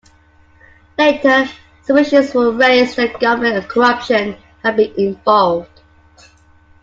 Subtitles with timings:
[0.97, 1.45] Later,
[1.83, 5.81] suspicions were raised that government corruption had been involved.